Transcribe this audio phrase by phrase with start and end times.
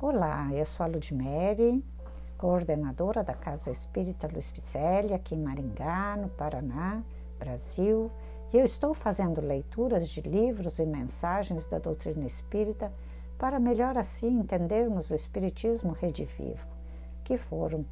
[0.00, 1.84] Olá, eu sou a Ludmere,
[2.36, 7.02] coordenadora da Casa Espírita Luiz Picelli, aqui em Maringá, no Paraná,
[7.36, 8.08] Brasil,
[8.52, 12.92] e eu estou fazendo leituras de livros e mensagens da doutrina espírita
[13.36, 16.64] para melhor assim entendermos o Espiritismo redivivo,
[17.24, 17.84] que foram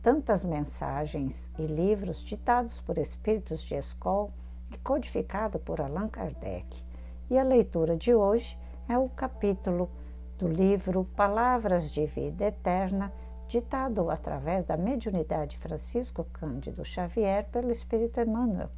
[0.00, 4.30] tantas mensagens e livros ditados por espíritos de escola
[4.70, 6.84] e codificado por Allan Kardec.
[7.28, 8.56] E a leitura de hoje
[8.88, 9.90] é o capítulo
[10.38, 13.12] do livro Palavras de Vida Eterna,
[13.46, 18.68] ditado através da mediunidade Francisco Cândido Xavier pelo Espírito Emmanuel.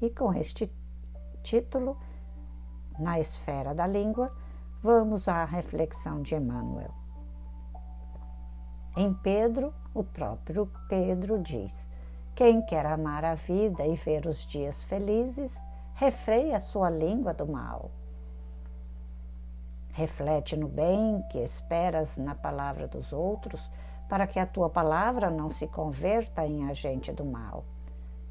[0.00, 0.72] E com este
[1.42, 1.96] título,
[2.98, 4.32] Na Esfera da Língua,
[4.82, 6.90] vamos à reflexão de Emmanuel.
[8.96, 11.86] Em Pedro, o próprio Pedro diz:
[12.34, 15.62] Quem quer amar a vida e ver os dias felizes,
[15.94, 17.90] refreia sua língua do mal
[19.94, 23.70] Reflete no bem que esperas na palavra dos outros,
[24.08, 27.64] para que a tua palavra não se converta em agente do mal.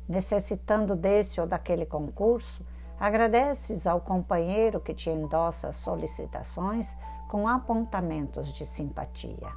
[0.08, 2.66] Necessitando desse ou daquele concurso,
[3.00, 6.98] agradeces ao companheiro que te endossa solicitações
[7.30, 9.50] com apontamentos de simpatia.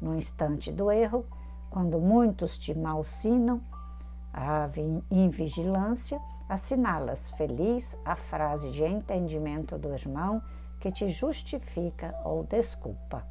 [0.00, 1.26] No instante do erro,
[1.68, 3.60] quando muitos te malsinam,
[4.32, 4.66] a
[5.10, 6.18] invigilância,
[6.52, 10.42] assinalas feliz a frase de entendimento do irmão
[10.78, 13.26] que te justifica ou desculpa.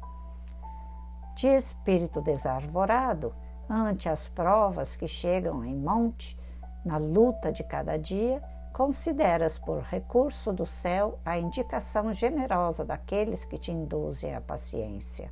[1.36, 3.32] De espírito desarvorado,
[3.68, 6.38] ante as provas que chegam em monte,
[6.84, 13.56] na luta de cada dia, consideras por recurso do céu a indicação generosa daqueles que
[13.56, 15.30] te induzem à paciência.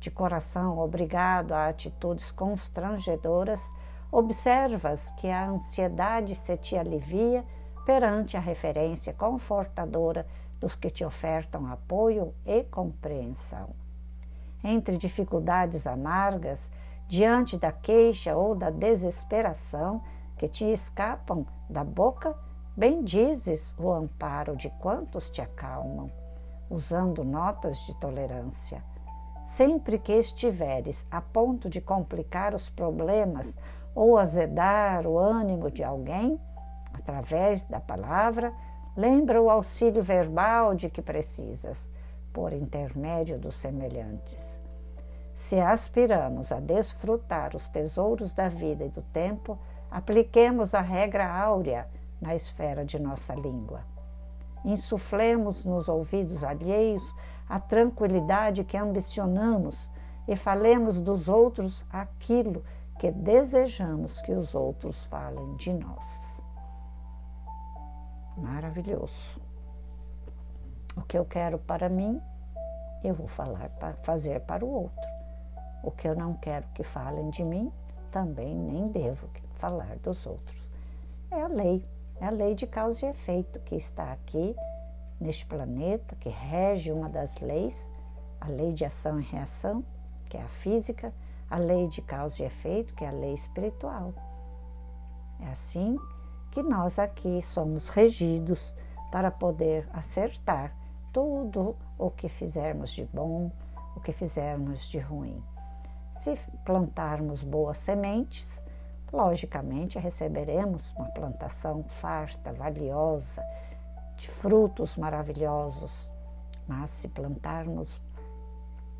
[0.00, 3.70] De coração obrigado a atitudes constrangedoras,
[4.10, 7.44] observas que a ansiedade se te alivia
[7.84, 10.26] perante a referência confortadora
[10.58, 13.70] dos que te ofertam apoio e compreensão.
[14.64, 16.70] Entre dificuldades amargas,
[17.06, 20.02] diante da queixa ou da desesperação
[20.36, 22.36] que te escapam da boca,
[22.76, 26.10] bendizes o amparo de quantos te acalmam,
[26.68, 28.82] usando notas de tolerância.
[29.44, 33.56] Sempre que estiveres a ponto de complicar os problemas
[33.96, 36.38] ou azedar o ânimo de alguém,
[36.92, 38.52] através da palavra,
[38.96, 41.92] Lembra o auxílio verbal de que precisas,
[42.32, 44.58] por intermédio dos semelhantes.
[45.34, 49.58] Se aspiramos a desfrutar os tesouros da vida e do tempo,
[49.90, 51.86] apliquemos a regra áurea
[52.18, 53.82] na esfera de nossa língua.
[54.64, 57.14] Insuflemos nos ouvidos alheios
[57.46, 59.90] a tranquilidade que ambicionamos
[60.26, 62.64] e falemos dos outros aquilo
[62.98, 66.36] que desejamos que os outros falem de nós
[68.36, 69.40] maravilhoso.
[70.96, 72.20] O que eu quero para mim,
[73.02, 75.08] eu vou falar para fazer para o outro.
[75.82, 77.72] O que eu não quero que falem de mim,
[78.10, 80.66] também nem devo falar dos outros.
[81.30, 81.84] É a lei,
[82.20, 84.54] é a lei de causa e efeito que está aqui
[85.20, 87.90] neste planeta, que rege uma das leis,
[88.40, 89.84] a lei de ação e reação,
[90.28, 91.12] que é a física,
[91.50, 94.12] a lei de causa e efeito, que é a lei espiritual.
[95.40, 95.98] É assim
[96.50, 98.74] que nós aqui somos regidos
[99.10, 100.74] para poder acertar
[101.12, 103.50] tudo o que fizermos de bom,
[103.94, 105.42] o que fizermos de ruim.
[106.12, 108.62] Se plantarmos boas sementes,
[109.12, 113.44] logicamente receberemos uma plantação farta, valiosa,
[114.16, 116.12] de frutos maravilhosos.
[116.66, 118.00] Mas se plantarmos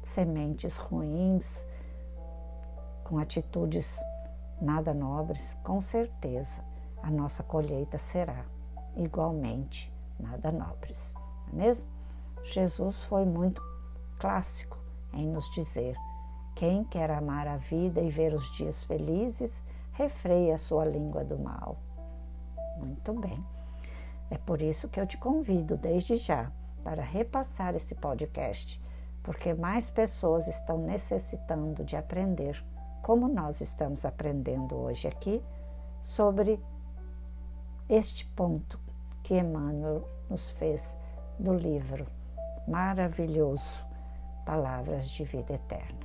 [0.03, 1.65] sementes ruins,
[3.07, 3.97] com atitudes
[4.61, 6.61] nada nobres, com certeza
[7.01, 8.45] a nossa colheita será
[8.97, 11.15] igualmente nada nobres,
[11.47, 11.89] não é mesmo?
[12.43, 13.63] Jesus foi muito
[14.19, 14.77] clássico
[15.13, 15.97] em nos dizer:
[16.57, 19.63] quem quer amar a vida e ver os dias felizes,
[19.93, 21.77] refreia a sua língua do mal.
[22.77, 23.45] Muito bem.
[24.31, 26.51] É por isso que eu te convido desde já
[26.83, 28.83] para repassar esse podcast,
[29.23, 32.65] porque mais pessoas estão necessitando de aprender,
[33.07, 35.41] como nós estamos aprendendo hoje aqui,
[36.03, 36.61] sobre
[37.89, 38.81] este ponto
[39.23, 40.93] que Emmanuel nos fez
[41.39, 42.05] do livro
[42.67, 43.87] maravilhoso
[44.45, 46.05] Palavras de Vida Eterna.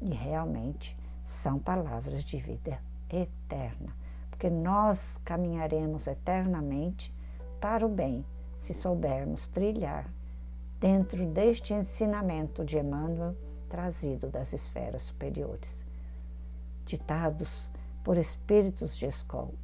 [0.00, 3.94] E realmente são palavras de vida eterna,
[4.30, 7.14] porque nós caminharemos eternamente
[7.60, 8.26] para o bem
[8.58, 10.12] se soubermos trilhar
[10.80, 13.36] dentro deste ensinamento de Emmanuel
[13.68, 15.88] trazido das esferas superiores,
[16.90, 17.70] ditados
[18.02, 19.54] por espíritos de escola